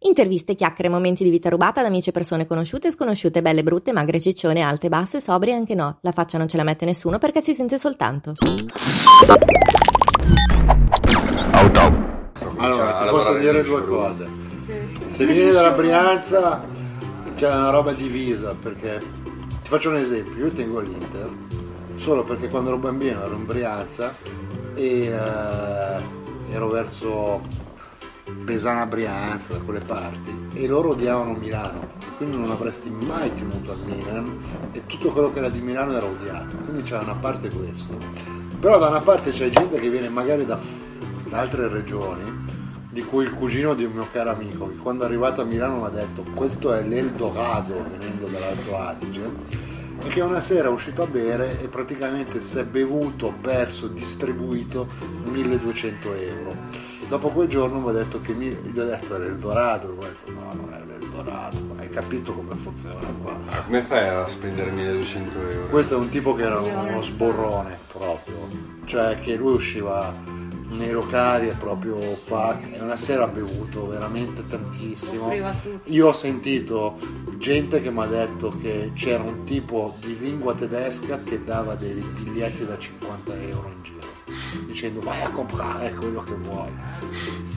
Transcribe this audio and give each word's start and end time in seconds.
Interviste, 0.00 0.54
chiacchiere, 0.54 0.90
momenti 0.90 1.24
di 1.24 1.30
vita 1.30 1.48
rubata 1.48 1.80
da 1.80 1.88
amici 1.88 2.10
e 2.10 2.12
persone 2.12 2.46
conosciute 2.46 2.88
e 2.88 2.90
sconosciute, 2.90 3.40
belle, 3.40 3.62
brutte, 3.62 3.92
magre, 3.92 4.20
ciccione, 4.20 4.60
alte, 4.60 4.90
basse, 4.90 5.22
sobrie 5.22 5.54
e 5.54 5.56
anche 5.56 5.74
no. 5.74 5.98
La 6.02 6.12
faccia 6.12 6.36
non 6.36 6.48
ce 6.48 6.58
la 6.58 6.64
mette 6.64 6.84
nessuno 6.84 7.16
perché 7.16 7.40
si 7.40 7.54
sente 7.54 7.78
soltanto. 7.78 8.32
Allora, 12.58 12.92
ti 12.92 13.08
posso 13.08 13.38
dire 13.38 13.62
due 13.64 13.86
cose. 13.86 14.28
Se 15.06 15.24
vieni 15.24 15.50
dalla 15.50 15.70
Brianza 15.70 16.62
c'è 17.34 17.48
una 17.48 17.70
roba 17.70 17.94
divisa 17.94 18.54
perché 18.54 19.00
ti 19.62 19.68
faccio 19.68 19.88
un 19.88 19.96
esempio, 19.96 20.44
io 20.44 20.52
tengo 20.52 20.80
l'Inter 20.80 21.30
solo 21.96 22.22
perché 22.22 22.50
quando 22.50 22.68
ero 22.68 22.78
bambino 22.78 23.24
ero 23.24 23.34
in 23.34 23.46
Brianza 23.46 24.14
e 24.74 25.06
eh, 25.06 26.52
ero 26.52 26.68
verso 26.68 27.40
Pesana 28.44 28.86
Brianza 28.86 29.52
da 29.52 29.60
quelle 29.60 29.78
parti 29.78 30.48
e 30.54 30.66
loro 30.66 30.90
odiavano 30.90 31.34
Milano 31.34 31.90
e 32.00 32.16
quindi 32.16 32.36
non 32.36 32.50
avresti 32.50 32.90
mai 32.90 33.32
tenuto 33.32 33.70
al 33.70 33.78
Milan 33.84 34.70
e 34.72 34.84
tutto 34.86 35.12
quello 35.12 35.32
che 35.32 35.38
era 35.38 35.48
di 35.48 35.60
Milano 35.60 35.92
era 35.92 36.06
odiato. 36.06 36.56
Quindi 36.56 36.82
c'è 36.82 36.98
una 36.98 37.14
parte 37.14 37.50
questo. 37.50 37.96
Però 38.58 38.78
da 38.78 38.88
una 38.88 39.00
parte 39.00 39.30
c'è 39.30 39.48
gente 39.48 39.78
che 39.78 39.88
viene 39.88 40.08
magari 40.08 40.44
da, 40.44 40.58
da 41.28 41.38
altre 41.38 41.68
regioni 41.68 42.44
di 42.90 43.04
cui 43.04 43.24
il 43.24 43.32
cugino 43.32 43.74
di 43.74 43.84
un 43.84 43.92
mio 43.92 44.08
caro 44.10 44.30
amico 44.30 44.70
che 44.70 44.76
quando 44.78 45.04
è 45.04 45.06
arrivato 45.06 45.42
a 45.42 45.44
Milano 45.44 45.80
mi 45.80 45.86
ha 45.86 45.90
detto 45.90 46.24
questo 46.34 46.72
è 46.72 46.82
l'Eldorado 46.82 47.86
venendo 47.90 48.26
dall'Alto 48.26 48.76
Adige 48.76 49.30
e 50.02 50.08
che 50.08 50.20
una 50.20 50.40
sera 50.40 50.68
è 50.68 50.70
uscito 50.70 51.02
a 51.02 51.06
bere 51.06 51.60
e 51.60 51.68
praticamente 51.68 52.40
si 52.40 52.58
è 52.58 52.64
bevuto, 52.64 53.32
perso, 53.40 53.88
distribuito 53.88 54.88
1200 55.24 56.14
euro. 56.14 56.56
Dopo 57.08 57.28
quel 57.28 57.48
giorno 57.48 57.78
mi 57.78 57.90
ha 57.90 57.92
detto 57.92 58.20
che 58.20 58.34
mi, 58.34 58.48
gli 58.48 58.78
ho 58.78 58.84
detto 58.84 59.14
era 59.14 59.24
l'Eldorado, 59.24 59.88
lui 59.88 60.04
ha 60.04 60.08
detto 60.08 60.30
no, 60.30 60.52
non 60.54 60.74
è 60.74 60.84
l'Eldorado, 60.84 61.58
hai 61.78 61.88
capito 61.88 62.32
come 62.32 62.56
funziona 62.56 63.08
qua. 63.22 63.38
Come 63.64 63.82
fai 63.82 64.08
a 64.08 64.26
spendere 64.26 64.70
1200 64.72 65.48
euro? 65.48 65.68
Questo 65.68 65.94
è 65.94 65.98
un 65.98 66.08
tipo 66.08 66.34
che 66.34 66.42
era 66.42 66.58
uno 66.58 67.00
sborrone 67.00 67.78
proprio, 67.92 68.34
cioè 68.86 69.18
che 69.20 69.36
lui 69.36 69.54
usciva 69.54 70.12
nei 70.68 70.90
locali 70.90 71.48
e 71.48 71.52
proprio 71.52 71.96
qua 72.26 72.58
e 72.70 72.80
una 72.80 72.96
sera 72.96 73.24
ha 73.24 73.28
bevuto 73.28 73.86
veramente 73.86 74.46
tantissimo. 74.46 75.32
Io 75.84 76.08
ho 76.08 76.12
sentito 76.12 76.96
gente 77.38 77.80
che 77.80 77.90
mi 77.90 78.02
ha 78.02 78.06
detto 78.06 78.54
che 78.60 78.92
c'era 78.94 79.22
un 79.22 79.44
tipo 79.44 79.96
di 80.00 80.18
lingua 80.18 80.54
tedesca 80.54 81.22
che 81.22 81.42
dava 81.44 81.74
dei 81.74 81.94
biglietti 81.94 82.64
da 82.66 82.78
50 82.78 83.34
euro 83.42 83.68
in 83.68 83.82
giro 83.82 83.94
dicendo 84.66 85.00
vai 85.00 85.22
a 85.22 85.30
comprare 85.30 85.94
quello 85.94 86.22
che 86.22 86.34
vuoi. 86.34 86.72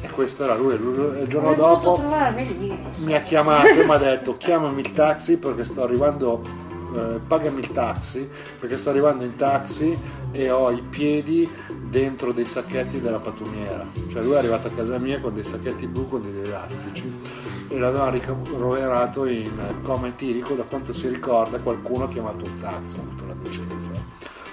E 0.02 0.10
questo 0.10 0.44
era 0.44 0.56
lui 0.56 0.76
il 0.76 1.26
giorno 1.28 1.54
dopo 1.54 2.02
mi 2.98 3.14
ha 3.14 3.22
chiamato 3.22 3.68
e 3.68 3.84
mi 3.84 3.92
ha 3.92 3.98
detto 3.98 4.38
chiamami 4.38 4.82
il 4.82 4.94
taxi 4.94 5.38
perché 5.38 5.64
sto 5.64 5.84
arrivando 5.84 6.59
eh, 6.96 7.20
pagami 7.26 7.60
il 7.60 7.72
taxi 7.72 8.28
perché 8.60 8.78
sto 8.78 8.90
arrivando 8.90 9.24
in 9.24 9.36
taxi 9.36 9.98
e 10.32 10.50
ho 10.50 10.72
i 10.72 10.82
piedi 10.82 11.50
dentro 11.90 12.32
dei 12.32 12.46
sacchetti 12.46 13.00
della 13.00 13.20
patumiera. 13.20 13.86
Cioè 14.10 14.22
lui 14.22 14.34
è 14.34 14.38
arrivato 14.38 14.68
a 14.68 14.72
casa 14.72 14.98
mia 14.98 15.20
con 15.20 15.34
dei 15.34 15.44
sacchetti 15.44 15.88
blu 15.88 16.08
con 16.08 16.22
degli 16.22 16.46
elastici 16.46 17.12
e 17.68 17.80
l'aveva 17.80 18.10
ricoverato 18.10 19.26
in 19.26 19.80
coma 19.84 20.08
etilico 20.08 20.56
da 20.56 20.64
quanto 20.64 20.94
si 20.94 21.08
ricorda 21.08 21.60
qualcuno 21.60 22.06
ha 22.06 22.10
chiamato 22.10 22.46
un 22.46 22.58
taxi 22.60 22.98
ha 22.98 23.02
avuto 23.02 23.26
la 23.26 23.36
decenza. 23.36 23.94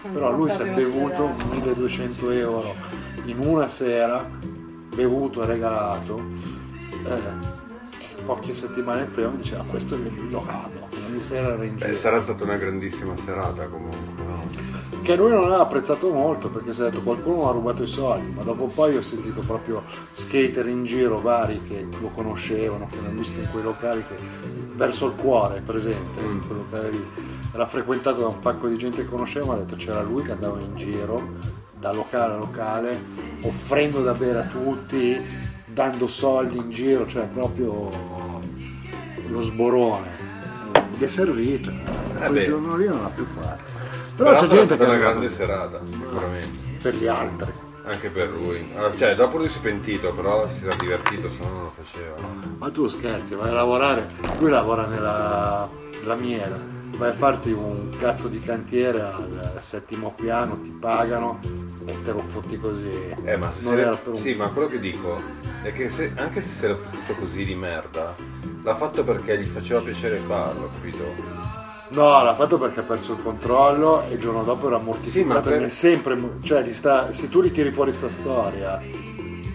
Però 0.02 0.30
lui 0.30 0.50
si 0.52 0.62
è 0.62 0.72
bevuto 0.72 1.34
1200 1.50 2.30
euro 2.30 2.74
in 3.24 3.40
una 3.40 3.68
sera 3.68 4.28
bevuto 4.94 5.42
e 5.42 5.46
regalato 5.46 6.22
eh, 7.04 7.64
poche 8.26 8.52
settimane 8.52 9.06
prima 9.06 9.28
mi 9.28 9.38
diceva 9.38 9.64
questo 9.64 9.94
è 9.94 9.98
l'Eldorado 9.98 10.88
ogni 11.06 11.20
sera 11.20 11.52
era 11.52 11.64
in 11.64 11.76
giro 11.76 11.88
Beh, 11.88 11.96
sarà 11.96 12.20
stata 12.20 12.42
una 12.44 12.56
grandissima 12.56 13.16
serata 13.16 13.66
comunque, 13.68 14.22
no? 14.24 14.44
che 15.02 15.14
lui 15.14 15.30
non 15.30 15.44
aveva 15.44 15.60
apprezzato 15.60 16.10
molto 16.10 16.50
perché 16.50 16.74
si 16.74 16.80
è 16.82 16.90
detto 16.90 17.02
qualcuno 17.02 17.48
ha 17.48 17.52
rubato 17.52 17.84
i 17.84 17.86
soldi 17.86 18.32
ma 18.32 18.42
dopo 18.42 18.64
un 18.64 18.72
po' 18.72 18.88
io 18.88 18.98
ho 18.98 19.02
sentito 19.02 19.40
proprio 19.42 19.84
skater 20.10 20.66
in 20.66 20.84
giro 20.84 21.20
vari 21.20 21.62
che 21.62 21.86
lo 22.00 22.08
conoscevano 22.08 22.86
che 22.86 22.96
l'hanno 22.96 23.18
visto 23.18 23.38
in 23.38 23.48
quei 23.50 23.62
locali 23.62 24.04
che 24.04 24.18
verso 24.74 25.06
il 25.06 25.14
cuore 25.14 25.60
presente 25.60 26.20
in 26.20 26.44
quel 26.46 26.58
locale 26.58 26.90
lì. 26.90 27.06
Era 27.52 27.66
frequentato 27.66 28.20
da 28.20 28.26
un 28.26 28.40
pacco 28.40 28.68
di 28.68 28.76
gente 28.76 29.02
che 29.02 29.08
conosceva 29.08 29.54
ha 29.54 29.58
detto 29.58 29.76
c'era 29.76 30.02
lui 30.02 30.24
che 30.24 30.32
andava 30.32 30.60
in 30.60 30.74
giro 30.76 31.54
da 31.78 31.92
locale 31.92 32.34
a 32.34 32.36
locale 32.36 33.04
offrendo 33.42 34.02
da 34.02 34.12
bere 34.12 34.40
a 34.40 34.46
tutti 34.46 35.22
dando 35.64 36.06
soldi 36.06 36.56
in 36.56 36.70
giro 36.70 37.06
cioè 37.06 37.28
proprio 37.28 38.15
lo 39.28 39.40
sborone 39.42 40.08
Eh, 40.72 40.80
gli 40.96 41.02
è 41.04 41.08
servito 41.08 41.70
da 41.70 42.26
quel 42.26 42.32
beh. 42.32 42.44
giorno 42.44 42.76
lì 42.76 42.86
non 42.86 43.02
l'ha 43.02 43.08
più 43.08 43.24
fatto 43.24 43.64
però, 44.16 44.30
Però 44.30 44.40
c'è 44.40 44.46
gente 44.48 44.76
che 44.76 44.82
una 44.84 44.92
lo 44.94 44.98
grande 44.98 45.30
serata, 45.30 45.80
sicuramente. 45.86 46.78
per 46.82 46.94
gli 46.94 47.06
altri 47.06 47.52
Anche 47.84 48.08
per 48.08 48.30
lui. 48.30 48.66
Cioè, 48.96 49.14
dopo 49.14 49.36
lui 49.36 49.48
si 49.48 49.58
è 49.58 49.60
pentito, 49.60 50.12
però 50.12 50.48
si 50.48 50.64
era 50.66 50.74
divertito, 50.74 51.28
se 51.30 51.38
no 51.40 51.48
non 51.52 51.62
lo 51.62 51.72
faceva. 51.80 52.16
Ma 52.58 52.68
tu 52.70 52.88
scherzi, 52.88 53.36
vai 53.36 53.50
a 53.50 53.52
lavorare, 53.52 54.08
lui 54.40 54.50
lavora 54.50 54.86
nella 54.86 55.68
lamiera, 56.02 56.58
vai 56.96 57.10
a 57.10 57.14
farti 57.14 57.52
un 57.52 57.94
cazzo 57.96 58.26
di 58.26 58.40
cantiere 58.40 59.00
al 59.02 59.58
settimo 59.60 60.14
piano, 60.16 60.58
ti 60.62 60.70
pagano 60.70 61.38
e 61.84 61.96
te 62.02 62.10
lo 62.10 62.22
fotti 62.22 62.58
così. 62.58 63.14
Eh, 63.22 63.36
ma 63.36 63.52
se 63.52 63.60
se- 63.60 63.80
era 63.80 63.94
per 63.96 64.14
un... 64.14 64.18
Sì, 64.18 64.34
ma 64.34 64.48
quello 64.48 64.66
che 64.66 64.80
dico 64.80 65.20
è 65.62 65.72
che 65.72 65.88
se- 65.88 66.10
anche 66.16 66.40
se 66.40 66.48
se 66.48 66.66
l'ha 66.68 66.76
fottuto 66.76 67.14
così 67.20 67.44
di 67.44 67.54
merda, 67.54 68.16
l'ha 68.66 68.74
fatto 68.74 69.04
perché 69.04 69.38
gli 69.40 69.46
faceva 69.46 69.80
piacere 69.80 70.18
farlo, 70.18 70.68
capito? 70.74 71.04
No, 71.90 72.20
l'ha 72.24 72.34
fatto 72.34 72.58
perché 72.58 72.80
ha 72.80 72.82
perso 72.82 73.12
il 73.12 73.22
controllo 73.22 74.02
e 74.08 74.14
il 74.14 74.18
giorno 74.18 74.42
dopo 74.42 74.66
era 74.66 74.78
Sì, 74.78 74.84
mortificato. 74.84 75.34
ma 75.34 75.40
per- 75.40 75.70
sempre, 75.70 76.18
cioè, 76.42 76.72
sta- 76.72 77.12
se 77.12 77.28
tu 77.28 77.42
gli 77.42 77.52
tiri 77.52 77.70
fuori 77.70 77.92
sta 77.92 78.10
storia, 78.10 78.82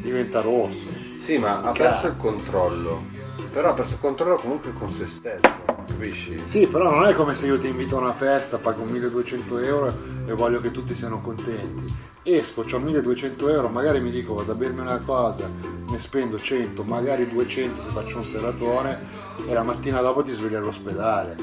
diventa 0.01 0.39
rosso. 0.39 0.87
Sì, 1.19 1.37
ma 1.37 1.61
ha 1.61 1.71
perso 1.71 2.07
il 2.07 2.15
controllo. 2.15 3.03
Però 3.51 3.71
ha 3.71 3.73
perso 3.73 3.95
il 3.95 3.99
controllo 3.99 4.37
comunque 4.37 4.71
con 4.71 4.89
se 4.91 5.05
stesso, 5.05 5.49
capisci? 5.85 6.41
Sì, 6.45 6.67
però 6.67 6.89
non 6.89 7.05
è 7.05 7.13
come 7.13 7.35
se 7.35 7.47
io 7.47 7.57
ti 7.59 7.67
invito 7.67 7.97
a 7.97 8.01
una 8.01 8.13
festa, 8.13 8.57
pago 8.57 8.83
1200 8.83 9.57
euro 9.59 9.93
e 10.25 10.33
voglio 10.33 10.59
che 10.61 10.71
tutti 10.71 10.93
siano 10.93 11.21
contenti. 11.21 12.09
Esco, 12.23 12.63
ho 12.71 12.79
1200 12.79 13.49
euro, 13.49 13.69
magari 13.69 13.99
mi 13.99 14.11
dico 14.11 14.33
vado 14.35 14.51
a 14.51 14.55
bermi 14.55 14.79
una 14.81 14.99
cosa, 14.99 15.49
ne 15.87 15.99
spendo 15.99 16.39
100, 16.39 16.83
magari 16.83 17.27
200 17.27 17.81
se 17.83 17.89
faccio 17.93 18.17
un 18.17 18.23
seratone 18.25 18.99
e 19.47 19.53
la 19.53 19.63
mattina 19.63 20.01
dopo 20.01 20.21
ti 20.21 20.31
svegli 20.31 20.55
all'ospedale. 20.55 21.35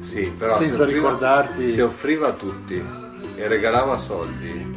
Sì, 0.00 0.30
però 0.36 0.54
Senza 0.54 0.74
si 0.76 0.82
offriva- 0.82 1.08
ricordarti- 1.08 1.72
Si 1.72 1.80
offriva 1.80 2.28
a 2.28 2.32
tutti 2.34 2.82
e 3.36 3.48
regalava 3.48 3.96
soldi. 3.96 4.74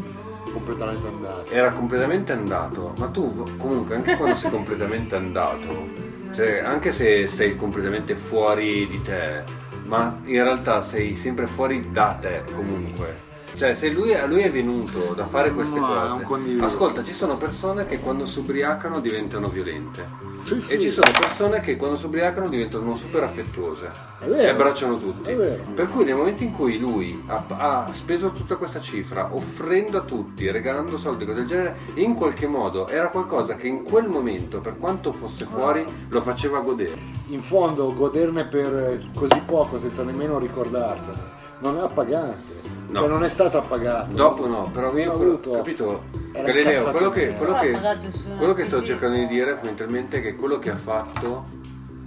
Completamente 0.52 1.08
andato. 1.08 1.52
Era 1.52 1.72
completamente 1.74 2.32
andato, 2.32 2.94
ma 2.98 3.08
tu 3.10 3.56
comunque 3.58 3.94
anche 3.96 4.18
quando 4.18 4.36
sei 4.36 4.50
completamente 4.50 5.16
andato, 5.16 5.88
cioè 6.34 6.60
anche 6.60 6.92
se 6.92 7.28
sei 7.28 7.56
completamente 7.56 8.16
fuori 8.16 8.88
di 8.88 9.02
te, 9.02 9.44
ma 9.86 10.20
in 10.26 10.44
realtà 10.44 10.82
sei 10.82 11.16
sempre 11.16 11.48
fuori 11.48 11.92
da 11.92 12.18
te 12.20 12.44
comunque. 12.54 13.29
Cioè 13.60 13.74
se 13.74 13.90
lui, 13.90 14.16
lui 14.26 14.40
è 14.40 14.50
venuto 14.50 15.14
da 15.14 15.26
fare 15.26 15.52
queste 15.52 15.78
No, 15.78 16.22
cose, 16.24 16.56
ascolta, 16.62 17.04
ci 17.04 17.12
sono 17.12 17.36
persone 17.36 17.86
che 17.88 18.00
quando 18.00 18.26
si 18.26 18.40
ubriacano 18.40 19.02
diventano 19.02 19.50
violente. 19.50 20.08
Sì, 20.46 20.62
sì. 20.62 20.72
E 20.72 20.80
ci 20.80 20.90
sono 20.90 21.12
persone 21.12 21.60
che 21.60 21.76
quando 21.76 21.98
si 21.98 22.06
ubriacano 22.06 22.48
diventano 22.48 22.96
super 22.96 23.24
affettuose 23.24 23.92
e 24.22 24.48
abbracciano 24.48 24.98
tutti. 24.98 25.34
Per 25.76 25.88
cui 25.90 26.06
nel 26.06 26.16
momento 26.16 26.44
in 26.44 26.54
cui 26.54 26.78
lui 26.78 27.22
ha, 27.28 27.44
ha 27.50 27.90
speso 27.92 28.32
tutta 28.32 28.56
questa 28.56 28.80
cifra, 28.80 29.36
offrendo 29.36 29.98
a 29.98 30.02
tutti, 30.04 30.50
regalando 30.50 30.96
soldi, 30.96 31.26
cose 31.26 31.40
del 31.40 31.48
genere, 31.48 31.76
in 31.96 32.16
qualche 32.16 32.48
modo 32.48 32.88
era 32.88 33.10
qualcosa 33.10 33.58
che 33.58 33.68
in 33.68 33.84
quel 33.84 34.08
momento, 34.08 34.62
per 34.62 34.78
quanto 34.78 35.12
fosse 35.12 35.44
fuori, 35.44 35.86
lo 36.08 36.22
faceva 36.22 36.62
godere. 36.62 36.98
In 37.28 37.42
fondo 37.42 37.94
goderne 37.94 38.46
per 38.46 39.10
così 39.14 39.42
poco 39.46 39.78
senza 39.78 40.06
nemmeno 40.06 40.40
ricordartene 40.40 41.40
non 41.60 41.78
è 41.78 41.82
appagante. 41.82 42.79
No. 42.90 43.00
Cioè, 43.02 43.08
non 43.08 43.24
è 43.24 43.30
stato 43.30 43.58
appagato. 43.60 44.14
Dopo 44.16 44.48
no, 44.48 44.70
però 44.74 44.96
io 44.98 45.12
quello- 45.14 45.32
avuto- 45.34 45.52
capito? 45.52 46.04
Galileo, 46.32 46.90
quello 46.92 47.10
che, 47.12 47.36
quello 47.36 47.54
che, 47.60 47.78
su 48.12 48.26
una 48.28 48.36
quello 48.38 48.54
che 48.54 48.66
sto 48.66 48.84
cercando 48.84 49.16
sì. 49.16 49.22
di 49.22 49.28
dire 49.28 49.52
fondamentalmente 49.56 50.18
è 50.18 50.22
che 50.22 50.36
quello 50.36 50.58
che 50.60 50.72
ha 50.72 50.76
fatto 50.76 51.46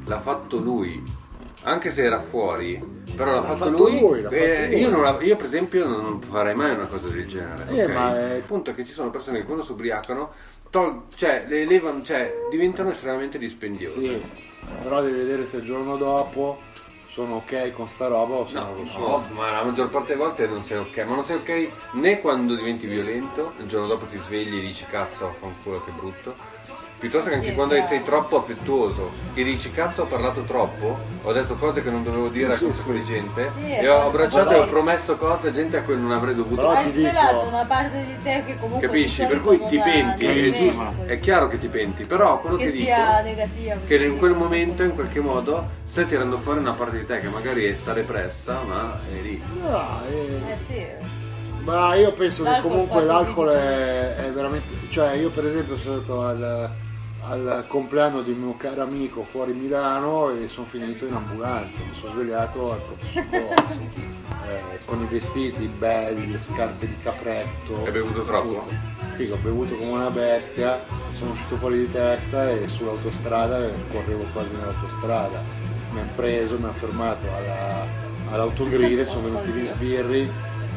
l'ha 0.05 0.19
fatto 0.21 0.57
lui. 0.59 1.21
Anche 1.65 1.91
se 1.93 2.03
era 2.03 2.19
fuori, 2.19 2.83
però 3.15 3.31
l'ha, 3.31 3.37
L'ha 3.37 3.43
fatto, 3.43 3.57
fatto 3.67 3.71
lui. 3.71 4.01
lui, 4.01 4.21
l'ha 4.23 4.29
eh, 4.31 4.57
fatto 4.57 4.71
lui. 4.73 4.81
io, 4.81 4.91
non 4.91 5.03
la- 5.03 5.19
io, 5.21 5.37
per 5.37 5.47
esempio, 5.47 5.87
non 5.87 6.21
farei 6.21 6.55
mai 6.57 6.75
una 6.75 6.87
cosa 6.87 7.07
del 7.07 7.27
genere. 7.29 7.67
Eh, 7.69 7.85
ok? 7.85 7.91
ma 7.93 8.19
è- 8.19 8.35
Il 8.39 8.43
punto 8.43 8.71
è 8.71 8.75
che 8.75 8.85
ci 8.85 8.93
sono 8.93 9.11
persone 9.11 9.39
che 9.39 9.45
quando 9.45 9.63
si 9.63 9.71
ubriacano, 9.71 10.31
tol- 10.71 11.03
cioè, 11.15 11.45
le 11.47 11.63
elevano, 11.63 12.03
cioè, 12.03 12.35
diventano 12.51 12.91
estremamente 12.91 13.39
dispendiose. 13.39 13.97
Sì, 13.97 14.23
però 14.83 15.01
devi 15.03 15.17
vedere 15.19 15.47
se 15.47 15.59
il 15.59 15.63
giorno 15.63 15.97
dopo 15.97 16.59
sono 17.13 17.35
ok 17.37 17.73
con 17.73 17.89
sta 17.89 18.07
roba 18.07 18.37
o 18.37 18.47
se 18.47 18.55
No, 18.55 18.65
non 18.69 18.77
lo 18.79 18.85
so. 18.87 19.01
no, 19.01 19.27
ma 19.35 19.51
la 19.51 19.63
maggior 19.65 19.91
parte 19.91 20.15
delle 20.15 20.25
volte 20.25 20.47
non 20.47 20.63
sei 20.63 20.79
ok, 20.79 20.97
ma 21.05 21.15
non 21.15 21.23
sei 21.23 21.37
ok 21.37 21.71
né 21.93 22.21
quando 22.23 22.55
diventi 22.55 22.87
violento, 22.87 23.53
il 23.59 23.67
giorno 23.67 23.87
dopo 23.87 24.07
ti 24.07 24.17
svegli 24.17 24.57
e 24.57 24.61
dici 24.63 24.87
cazzo, 24.87 25.31
fanculo 25.39 25.85
che 25.85 25.91
brutto, 25.91 26.35
piuttosto 27.03 27.31
che 27.31 27.35
anche 27.35 27.49
Sì, 27.49 27.55
quando 27.55 27.75
sei 27.83 28.05
troppo 28.05 28.37
affettuoso 28.39 29.11
e 29.35 29.43
dici 29.43 29.73
cazzo 29.73 30.03
ho 30.03 30.07
parlato 30.07 30.43
troppo, 30.43 30.97
ho 31.21 31.33
detto 31.33 31.57
cose 31.57 31.83
che 31.83 31.91
non 31.91 32.05
dovevo 32.05 32.29
dire 32.29 32.55
Sì, 32.57 32.63
a 32.63 32.67
un 32.69 32.75
sì. 32.77 32.93
di 32.93 33.03
gente 33.03 33.51
Sì, 33.61 33.73
e 33.73 33.89
ho 33.89 34.03
abbracciato 34.07 34.51
e 34.53 34.59
ho 34.61 34.69
promesso 34.69 35.17
cose 35.17 35.49
a 35.49 35.51
gente 35.51 35.79
a 35.79 35.83
cui 35.83 35.97
non 35.99 36.13
avrei 36.13 36.37
dovuto 36.37 36.69
Hai 36.69 36.85
ti 36.85 36.93
dico- 36.93 37.09
svelato 37.09 37.43
una 37.49 37.65
parte 37.65 38.05
di 38.07 38.17
te 38.23 38.45
che 38.47 38.57
comunque 38.61 38.87
Capisci? 38.87 39.25
Per 39.27 39.41
cui 39.41 39.67
ti 39.67 39.79
penti, 39.79 40.27
è 40.27 40.53
giusto. 40.53 40.95
è 41.07 41.19
chiaro 41.19 41.49
che 41.49 41.59
ti 41.59 41.67
penti, 41.67 42.05
però 42.05 42.39
quello 42.41 42.55
che, 42.57 42.67
che 42.67 42.71
dico 42.71 42.85
sia 42.85 43.21
negativa. 43.23 43.77
che 43.85 43.97
in 43.97 44.17
quel 44.19 44.35
momento 44.35 44.85
in 44.85 44.95
qualche 44.95 45.19
modo 45.21 45.69
stai 45.85 46.07
tirando 46.07 46.39
fuori 46.39 46.61
una 46.61 46.75
parte 46.75 46.99
di 46.99 47.05
te 47.05 47.19
che 47.19 47.29
magari 47.29 47.65
è 47.65 47.75
sta 47.75 47.93
repressa, 47.93 48.61
ma 48.65 49.01
è 49.11 49.21
lì. 49.21 49.43
No, 49.61 50.01
eh, 50.09 50.53
Eh 50.53 50.57
sì. 50.57 50.87
Ma 51.65 51.95
io 51.95 52.13
penso 52.13 52.43
che 52.43 52.49
L'alcol 52.51 52.71
comunque 52.71 53.01
fa 53.01 53.07
l'alcol 53.07 53.49
è, 53.51 54.15
è 54.17 54.31
veramente. 54.33 54.67
Cioè, 54.89 55.13
io 55.15 55.31
per 55.31 55.45
esempio 55.47 55.77
sono 55.77 55.97
stato 55.99 56.23
al, 56.23 56.71
al 57.25 57.65
compleanno 57.69 58.23
di 58.23 58.33
un 58.33 58.39
mio 58.39 58.57
caro 58.57 58.83
amico 58.83 59.23
fuori 59.23 59.53
Milano 59.53 60.31
e 60.31 60.49
sono 60.49 60.67
finito 60.67 61.07
in 61.07 61.15
ambulanza. 61.15 61.81
Mi 61.81 61.95
sono 61.95 62.13
svegliato 62.13 62.73
al 62.73 62.81
soccorso, 63.13 63.79
eh, 64.49 64.79
con 64.85 65.01
i 65.01 65.07
vestiti 65.07 65.67
belli, 65.67 66.31
le 66.31 66.41
scarpe 66.41 66.89
di 66.89 66.97
capretto. 67.01 67.85
Hai 67.85 67.93
bevuto 67.93 68.25
troppo? 68.25 68.67
Figo, 69.13 69.35
ho 69.35 69.39
bevuto 69.39 69.77
come 69.77 69.91
una 69.91 70.11
bestia, 70.11 70.81
sono 71.17 71.33
uscito 71.33 71.57
fuori 71.57 71.79
di 71.79 71.93
testa 71.93 72.51
e 72.51 72.67
sull'autostrada 72.67 73.69
correvo 73.91 74.25
quasi 74.33 74.51
nell'autostrada. 74.53 75.43
Mi 75.93 76.01
hanno 76.01 76.13
preso, 76.17 76.59
mi 76.59 76.65
hanno 76.65 76.73
fermato 76.73 77.27
alla, 77.33 77.87
all'autogrill, 78.31 79.05
sono 79.05 79.29
venuti 79.29 79.51
gli 79.51 79.65
sbirri 79.65 80.29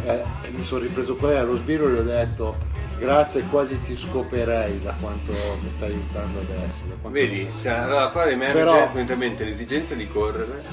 eh, 0.05 0.23
e 0.41 0.49
mi 0.51 0.63
sono 0.63 0.81
ripreso 0.81 1.15
qua 1.15 1.39
allo 1.39 1.55
sbirro 1.55 1.87
e 1.87 1.91
gli 1.93 1.97
ho 1.97 2.03
detto 2.03 2.74
grazie 2.97 3.41
quasi 3.49 3.81
ti 3.81 3.95
scoperei 3.97 4.81
da 4.81 4.93
quanto 4.99 5.31
mi 5.61 5.69
stai 5.69 5.91
aiutando 5.91 6.39
adesso. 6.39 6.83
Vedi, 7.09 7.43
mi- 7.43 7.51
cioè, 7.61 7.71
allora 7.73 8.09
qua 8.09 8.25
emerge 8.27 8.57
Però- 8.57 8.73
fondamentalmente 8.85 9.43
l'esigenza 9.43 9.93
di 9.95 10.07
correre. 10.07 10.63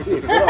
Sì, 0.00 0.18
però 0.18 0.46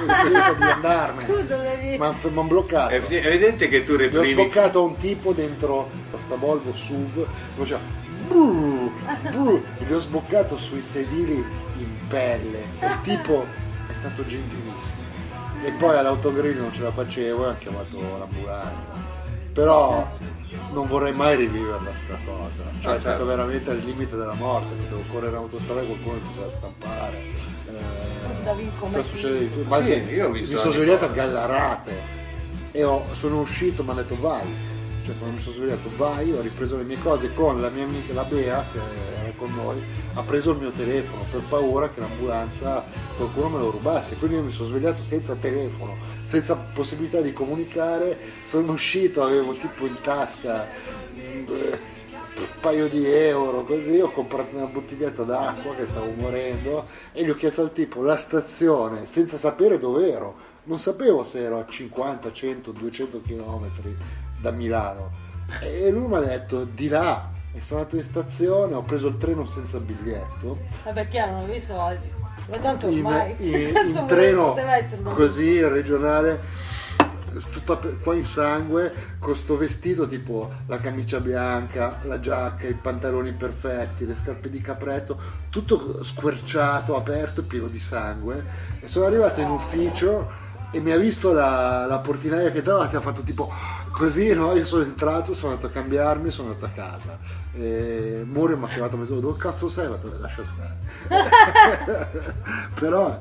l'esigenza 0.00 0.52
di 0.54 0.62
andarmene. 0.64 1.26
Tu 1.32 1.44
dovevi... 1.46 1.96
Mi 1.98 2.04
hanno 2.04 2.42
bloccato. 2.42 2.92
È 2.92 3.02
evidente 3.08 3.68
che 3.68 3.84
tu 3.84 3.92
Gli 3.92 3.94
ho 3.94 3.98
reprimi. 3.98 4.32
sboccato 4.32 4.78
a 4.80 4.82
un 4.82 4.96
tipo 4.96 5.32
dentro 5.32 5.88
questa 6.10 6.34
Volvo 6.34 6.74
SUV 6.74 7.14
che 7.24 7.28
faceva 7.56 7.80
brrr, 8.26 8.90
brrr, 9.30 9.60
e 9.78 9.84
gli 9.84 9.92
ho 9.92 10.00
sboccato 10.00 10.56
sui 10.56 10.80
sedili 10.80 11.34
in 11.76 12.06
pelle 12.08 12.58
il 12.80 12.98
tipo 13.02 13.44
è 13.88 13.92
stato 13.98 14.24
gentilissimo 14.24 14.98
e 15.64 15.72
poi 15.72 15.96
all'autogrill 15.96 16.56
non 16.58 16.72
ce 16.72 16.82
la 16.82 16.92
facevo 16.92 17.42
e 17.44 17.46
hanno 17.48 17.58
chiamato 17.58 17.98
l'ambulanza 18.18 18.88
però 19.60 20.06
non 20.72 20.86
vorrei 20.86 21.12
mai 21.12 21.36
riviverla 21.36 21.90
sta 21.94 22.16
cosa. 22.24 22.62
Cioè 22.80 22.92
Ah, 22.92 22.96
è 22.96 23.00
stato 23.00 23.18
certo. 23.18 23.24
veramente 23.26 23.70
al 23.70 23.78
limite 23.78 24.16
della 24.16 24.32
morte 24.32 24.74
potevo 24.74 25.02
correre 25.12 25.32
in 25.32 25.36
autostrada 25.36 25.80
e 25.82 25.86
qualcuno 25.86 26.14
mi 26.14 26.20
poteva 26.32 26.48
stampare. 26.48 27.22
Eh, 27.68 29.02
succedere 29.04 29.38
di 29.40 29.52
tutto 29.52 29.68
ma 29.68 29.82
Sì, 29.82 29.92
io 29.92 30.28
ho 30.28 30.30
visto 30.30 30.52
mi 30.54 30.58
sono 30.58 30.72
svegliato 30.72 31.04
a 31.04 31.08
gallarate. 31.08 32.18
E 32.72 32.84
ho- 32.84 33.04
sono 33.12 33.40
uscito 33.40 33.82
mi 33.84 33.90
hanno 33.90 34.00
detto 34.02 34.16
vai. 34.18 34.54
Cioè 35.04 35.14
quando 35.18 35.36
mi 35.36 35.42
sono 35.42 35.54
svegliato 35.56 35.90
vai 35.96 36.32
ho 36.32 36.40
ripreso 36.40 36.76
le 36.76 36.84
mie 36.84 36.98
cose 37.02 37.32
con 37.34 37.60
la 37.60 37.68
mia 37.68 37.84
amica 37.84 38.14
la 38.14 38.24
Bea 38.24 38.64
che 38.72 38.78
con 39.40 39.54
noi 39.54 39.82
ha 40.14 40.22
preso 40.22 40.50
il 40.50 40.58
mio 40.58 40.70
telefono 40.70 41.24
per 41.30 41.40
paura 41.48 41.88
che 41.88 42.00
l'ambulanza 42.00 42.84
qualcuno 43.16 43.48
me 43.48 43.58
lo 43.58 43.70
rubasse. 43.70 44.16
Quindi 44.16 44.36
io 44.36 44.42
mi 44.42 44.52
sono 44.52 44.68
svegliato 44.68 45.02
senza 45.02 45.34
telefono 45.34 45.96
senza 46.22 46.54
possibilità 46.54 47.22
di 47.22 47.32
comunicare. 47.32 48.18
Sono 48.46 48.72
uscito 48.72 49.24
avevo 49.24 49.54
tipo 49.54 49.86
in 49.86 49.96
tasca 50.02 50.68
mm, 51.14 51.48
un 51.48 52.60
paio 52.60 52.88
di 52.88 53.06
euro 53.06 53.64
così. 53.64 53.98
Ho 53.98 54.12
comprato 54.12 54.54
una 54.54 54.66
bottiglietta 54.66 55.22
d'acqua 55.22 55.74
che 55.74 55.86
stavo 55.86 56.10
morendo 56.12 56.86
e 57.12 57.24
gli 57.24 57.30
ho 57.30 57.34
chiesto 57.34 57.62
al 57.62 57.72
tipo 57.72 58.02
la 58.02 58.16
stazione 58.16 59.06
senza 59.06 59.38
sapere 59.38 59.78
dove 59.78 60.12
ero. 60.12 60.48
Non 60.64 60.78
sapevo 60.78 61.24
se 61.24 61.42
ero 61.42 61.58
a 61.58 61.66
50, 61.66 62.30
100, 62.30 62.72
200 62.72 63.22
km 63.22 63.70
da 64.38 64.50
Milano. 64.50 65.28
E 65.62 65.90
lui 65.90 66.06
mi 66.06 66.16
ha 66.16 66.20
detto 66.20 66.64
di 66.64 66.88
là 66.88 67.38
e 67.52 67.60
sono 67.62 67.80
andato 67.80 67.96
in 67.96 68.02
stazione 68.02 68.74
ho 68.74 68.82
preso 68.82 69.08
il 69.08 69.16
treno 69.16 69.44
senza 69.44 69.78
biglietto 69.78 70.58
Ma 70.84 70.92
perché 70.92 71.24
non 71.26 71.42
avevi 71.42 71.56
i 71.56 71.60
soldi? 71.60 72.10
Ma 72.48 72.56
tanto 72.58 72.86
ormai... 72.86 73.34
in- 73.38 73.74
in 73.96 74.04
treno 74.06 74.54
così 75.14 75.50
il 75.50 75.68
regionale 75.68 76.40
tutto 77.50 77.72
app- 77.74 78.02
qua 78.02 78.14
in 78.14 78.24
sangue 78.24 78.92
con 79.18 79.34
sto 79.36 79.56
vestito 79.56 80.08
tipo 80.08 80.50
la 80.66 80.78
camicia 80.78 81.20
bianca 81.20 81.98
la 82.02 82.18
giacca 82.18 82.66
i 82.66 82.74
pantaloni 82.74 83.32
perfetti 83.32 84.04
le 84.06 84.16
scarpe 84.16 84.48
di 84.50 84.60
capretto 84.60 85.18
tutto 85.48 86.02
squerciato 86.02 86.96
aperto 86.96 87.44
pieno 87.44 87.68
di 87.68 87.78
sangue 87.78 88.44
e 88.80 88.88
sono 88.88 89.06
arrivato 89.06 89.40
in 89.40 89.48
ufficio 89.50 90.48
e 90.72 90.80
mi 90.80 90.92
ha 90.92 90.96
visto 90.96 91.32
la, 91.32 91.86
la 91.86 91.98
portinaia 91.98 92.50
che 92.52 92.58
entrava 92.58 92.86
ti 92.86 92.96
ha 92.96 93.00
fatto 93.00 93.22
tipo 93.22 93.52
così 93.90 94.32
no? 94.32 94.54
io 94.54 94.64
sono 94.64 94.84
entrato 94.84 95.34
sono 95.34 95.52
andato 95.52 95.66
a 95.66 95.70
cambiarmi 95.70 96.28
e 96.28 96.30
sono 96.30 96.48
andato 96.52 96.66
a 96.66 96.68
casa 96.68 97.18
e 97.52 98.22
Murio 98.24 98.56
mi 98.56 98.64
ha 98.64 98.68
chiamato 98.68 98.94
e 98.94 98.98
mi 98.98 99.04
ha 99.04 99.06
detto 99.08 99.20
dove 99.20 99.38
cazzo 99.38 99.68
sei? 99.68 99.88
Detto 99.88 100.16
lascia 100.20 100.44
stare 100.44 100.76
però 102.78 103.18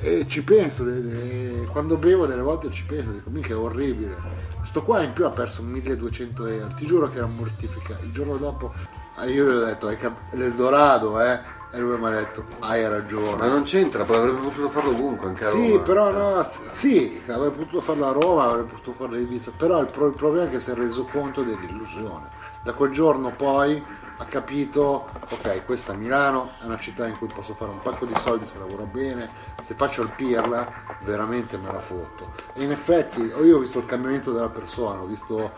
eh, 0.00 0.24
ci 0.26 0.42
penso 0.42 0.84
de- 0.84 1.02
de- 1.02 1.68
quando 1.70 1.96
bevo 1.96 2.26
delle 2.26 2.42
volte 2.42 2.70
ci 2.70 2.84
penso 2.84 3.10
dico 3.10 3.30
mica 3.30 3.48
è 3.48 3.56
orribile 3.56 4.14
sto 4.62 4.82
qua 4.82 5.02
in 5.02 5.12
più 5.12 5.26
ha 5.26 5.30
perso 5.30 5.62
1200 5.62 6.46
euro 6.46 6.74
ti 6.74 6.86
giuro 6.86 7.08
che 7.10 7.18
era 7.18 7.26
mortificato 7.26 8.04
il 8.04 8.12
giorno 8.12 8.36
dopo 8.36 8.72
ah, 9.16 9.24
io 9.26 9.44
gli 9.44 9.56
ho 9.56 9.64
detto 9.64 9.88
"Hai 9.88 9.98
cap- 9.98 10.32
l'Eldorado 10.32 11.20
eh 11.20 11.54
e 11.76 11.80
lui 11.80 11.98
mi 11.98 12.06
ha 12.06 12.10
detto 12.10 12.44
hai 12.60 12.88
ragione 12.88 13.36
Ma 13.36 13.48
non 13.48 13.62
c'entra, 13.64 14.04
poi 14.04 14.16
avrebbe 14.16 14.40
potuto 14.40 14.68
farlo 14.68 14.90
ovunque, 14.90 15.28
anche 15.28 15.44
a 15.44 15.48
sì, 15.48 15.72
Roma. 15.72 15.82
però 15.82 16.10
no, 16.10 16.48
sì, 16.70 17.20
avrei 17.26 17.50
potuto 17.50 17.80
farlo 17.82 18.06
a 18.06 18.12
Roma, 18.12 18.44
avrei 18.44 18.64
potuto 18.64 18.92
farlo 18.92 19.16
a 19.16 19.18
Ibiza, 19.18 19.52
però 19.54 19.80
il, 19.80 19.86
pro- 19.88 20.06
il 20.06 20.14
problema 20.14 20.46
è 20.46 20.50
che 20.50 20.58
si 20.60 20.70
è 20.70 20.74
reso 20.74 21.04
conto 21.04 21.42
dell'illusione. 21.42 22.28
Da 22.62 22.72
quel 22.72 22.90
giorno 22.90 23.30
poi 23.30 23.84
ha 24.18 24.24
capito, 24.24 25.08
ok, 25.28 25.66
questa 25.66 25.92
è 25.92 25.96
Milano, 25.96 26.52
è 26.62 26.64
una 26.64 26.78
città 26.78 27.06
in 27.06 27.18
cui 27.18 27.28
posso 27.28 27.52
fare 27.52 27.70
un 27.70 27.82
pacco 27.82 28.06
di 28.06 28.14
soldi 28.16 28.46
se 28.46 28.58
lavoro 28.58 28.84
bene, 28.90 29.28
se 29.62 29.74
faccio 29.74 30.00
il 30.00 30.10
pirla 30.16 30.66
veramente 31.04 31.58
me 31.58 31.70
la 31.70 31.80
fotto. 31.80 32.32
E 32.54 32.62
in 32.62 32.70
effetti 32.70 33.20
io 33.20 33.56
ho 33.56 33.60
visto 33.60 33.78
il 33.78 33.84
cambiamento 33.84 34.32
della 34.32 34.48
persona, 34.48 35.02
ho 35.02 35.06
visto, 35.06 35.52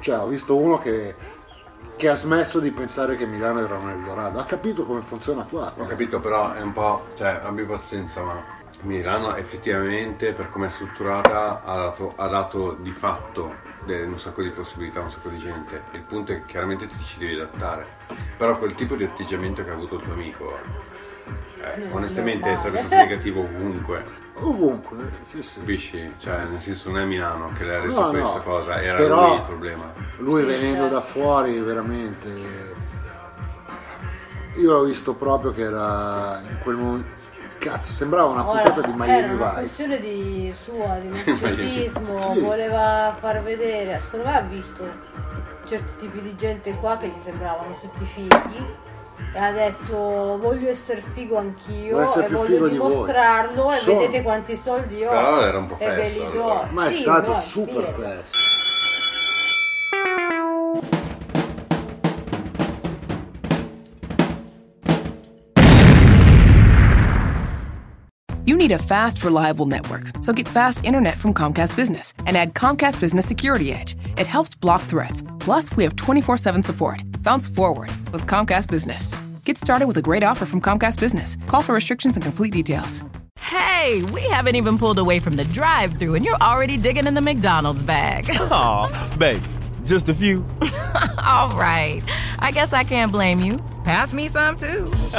cioè, 0.00 0.18
ho 0.18 0.26
visto 0.26 0.54
uno 0.54 0.78
che, 0.78 1.14
che 1.96 2.08
ha 2.08 2.16
smesso 2.16 2.58
di 2.58 2.70
pensare 2.70 3.16
che 3.16 3.26
Milano 3.26 3.60
era 3.60 3.76
un 3.76 3.90
Eldorado, 3.90 4.38
ha 4.38 4.44
capito 4.44 4.84
come 4.84 5.02
funziona 5.02 5.44
qua. 5.44 5.72
Ho 5.76 5.86
capito, 5.86 6.20
però 6.20 6.52
è 6.52 6.60
un 6.60 6.72
po', 6.72 7.06
cioè, 7.16 7.40
abbi 7.42 7.62
pazienza, 7.64 8.22
ma 8.22 8.60
Milano 8.82 9.36
effettivamente 9.36 10.32
per 10.32 10.48
come 10.50 10.66
è 10.66 10.70
strutturata 10.70 11.62
ha 11.62 11.76
dato, 11.76 12.14
ha 12.16 12.26
dato 12.26 12.72
di 12.80 12.90
fatto 12.90 13.54
un 13.86 14.18
sacco 14.18 14.42
di 14.42 14.50
possibilità 14.50 15.00
a 15.00 15.04
un 15.04 15.10
sacco 15.10 15.28
di 15.28 15.38
gente. 15.38 15.82
Il 15.92 16.00
punto 16.00 16.32
è 16.32 16.40
che 16.40 16.46
chiaramente 16.46 16.88
ti 16.88 17.04
ci 17.04 17.18
devi 17.18 17.34
adattare. 17.34 17.86
Però 18.36 18.58
quel 18.58 18.74
tipo 18.74 18.96
di 18.96 19.04
atteggiamento 19.04 19.62
che 19.62 19.70
ha 19.70 19.74
avuto 19.74 19.96
il 19.96 20.02
tuo 20.02 20.12
amico, 20.12 20.58
eh, 21.74 21.84
Mm, 21.84 21.92
onestamente 21.94 22.56
sarebbe 22.56 22.78
stato 22.78 22.94
negativo 22.94 23.40
ovunque. 23.40 24.02
Ovunque, 24.34 24.96
sì, 25.22 25.42
sì. 25.42 25.60
Capisci? 25.60 26.14
Cioè, 26.18 26.44
nel 26.44 26.60
senso 26.60 26.90
non 26.90 27.00
è 27.00 27.04
Milano 27.04 27.50
che 27.56 27.64
le 27.64 27.74
ha 27.76 27.80
reso 27.80 28.00
No, 28.00 28.06
no, 28.06 28.10
questa 28.20 28.40
cosa, 28.40 28.82
era 28.82 28.96
però- 28.96 29.26
lui 29.28 29.36
il 29.36 29.42
problema. 29.42 29.92
Lui 30.18 30.40
Sì, 30.42 30.46
venendo 30.46 30.78
certo. 30.80 30.94
da 30.94 31.00
fuori 31.00 31.60
veramente 31.60 32.80
io 34.56 34.70
l'ho 34.70 34.84
visto 34.84 35.14
proprio 35.14 35.52
che 35.52 35.62
era 35.62 36.40
in 36.48 36.58
quel 36.62 36.76
momento 36.76 37.20
cazzo 37.58 37.90
sembrava 37.92 38.28
una 38.32 38.48
Ora, 38.48 38.60
puntata 38.62 38.86
di 38.86 38.92
Miami 38.94 39.10
era 39.22 39.32
una 39.32 39.48
Vice 39.50 39.60
questione 39.60 40.00
di 40.00 40.52
sua, 40.54 40.98
di 40.98 41.08
narcisismo, 41.24 42.18
Sì. 42.18 42.40
voleva 42.40 43.16
far 43.20 43.42
vedere, 43.42 44.00
secondo 44.00 44.26
me 44.26 44.36
ha 44.36 44.40
visto 44.40 44.84
certi 45.64 45.92
tipi 45.96 46.20
di 46.20 46.34
gente 46.36 46.72
qua 46.74 46.96
che 46.98 47.06
gli 47.08 47.18
sembravano 47.18 47.78
tutti 47.80 48.04
fighi 48.04 48.66
e 49.34 49.38
ha 49.38 49.50
detto 49.52 49.94
voglio 50.40 50.68
essere 50.68 51.00
figo 51.00 51.36
anch'io 51.38 52.00
essere 52.00 52.24
e 52.24 52.28
più 52.28 52.36
voglio 52.36 52.54
figo 52.54 52.68
di 52.68 52.76
voi." 52.76 52.88
e 53.72 53.78
Sono. 53.78 53.98
vedete 54.00 54.22
quanti 54.22 54.56
soldi 54.56 55.04
ho 55.04 55.10
Però 55.10 55.40
era 55.40 55.58
un 55.58 55.66
po' 55.66 55.74
e 55.78 55.86
fesso, 55.86 56.18
li 56.18 56.24
eh. 56.26 56.30
do. 56.30 56.42
allora. 56.50 56.68
ma 56.70 56.86
è 56.88 56.92
Sì, 56.94 57.00
stato 57.02 57.28
no, 57.28 57.34
super 57.34 57.94
sì. 57.94 58.00
fest 58.02 58.34
You 68.44 68.56
need 68.56 68.72
a 68.72 68.78
fast, 68.78 69.22
reliable 69.22 69.66
network, 69.66 70.10
so 70.20 70.32
get 70.32 70.48
fast 70.48 70.84
internet 70.84 71.14
from 71.14 71.32
Comcast 71.32 71.76
Business 71.76 72.12
and 72.26 72.36
add 72.36 72.54
Comcast 72.54 72.98
Business 73.00 73.24
Security 73.26 73.72
Edge. 73.72 73.94
It 74.18 74.26
helps 74.26 74.56
block 74.56 74.82
threats. 74.82 75.22
Plus, 75.38 75.70
we 75.76 75.84
have 75.84 75.94
24 75.94 76.36
7 76.36 76.62
support. 76.62 77.04
Bounce 77.22 77.48
forward 77.48 77.88
with 78.12 78.26
Comcast 78.26 78.70
Business. 78.70 79.14
Get 79.44 79.56
started 79.56 79.86
with 79.86 79.96
a 79.96 80.02
great 80.02 80.22
offer 80.22 80.44
from 80.44 80.60
Comcast 80.60 81.00
Business. 81.00 81.36
Call 81.46 81.62
for 81.62 81.74
restrictions 81.74 82.16
and 82.16 82.24
complete 82.24 82.52
details. 82.52 83.02
Hey, 83.38 84.02
we 84.12 84.22
haven't 84.22 84.56
even 84.56 84.78
pulled 84.78 84.98
away 84.98 85.18
from 85.18 85.34
the 85.34 85.44
drive 85.44 85.98
through 85.98 86.14
and 86.14 86.24
you're 86.24 86.40
already 86.40 86.76
digging 86.76 87.06
in 87.06 87.14
the 87.14 87.20
McDonald's 87.20 87.82
bag. 87.82 88.28
Aw, 88.40 89.16
babe, 89.18 89.42
just 89.84 90.08
a 90.08 90.14
few. 90.14 90.44
All 91.18 91.50
right. 91.50 92.02
I 92.38 92.50
guess 92.52 92.72
I 92.72 92.84
can't 92.84 93.10
blame 93.12 93.40
you. 93.40 93.58
Pass 93.84 94.12
me 94.12 94.28
some 94.28 94.56
too. 94.56 94.90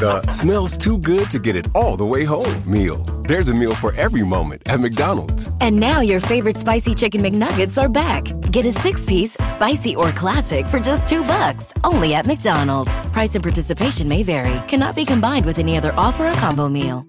the 0.00 0.22
smells 0.30 0.76
too 0.76 0.98
good 0.98 1.30
to 1.30 1.38
get 1.38 1.54
it 1.54 1.68
all 1.74 1.96
the 1.96 2.04
way 2.04 2.24
home 2.24 2.62
meal. 2.68 2.96
There's 3.28 3.48
a 3.48 3.54
meal 3.54 3.74
for 3.74 3.92
every 3.94 4.24
moment 4.24 4.62
at 4.66 4.80
McDonald's. 4.80 5.50
And 5.60 5.78
now 5.78 6.00
your 6.00 6.18
favorite 6.18 6.56
spicy 6.56 6.94
chicken 6.96 7.20
McNuggets 7.20 7.80
are 7.80 7.88
back. 7.88 8.24
Get 8.50 8.64
a 8.64 8.72
six 8.72 9.04
piece, 9.04 9.36
spicy 9.58 9.96
or 9.96 10.12
classic 10.12 10.66
for 10.68 10.78
just 10.78 11.08
two 11.08 11.24
bucks. 11.24 11.72
Only 11.82 12.14
at 12.14 12.26
McDonald's. 12.26 12.96
Price 13.12 13.34
and 13.34 13.42
participation 13.42 14.06
may 14.08 14.22
vary. 14.22 14.62
Cannot 14.68 14.94
be 14.94 15.04
combined 15.04 15.44
with 15.44 15.58
any 15.58 15.76
other 15.76 15.92
offer 15.96 16.28
or 16.28 16.32
combo 16.34 16.68
meal. 16.68 17.04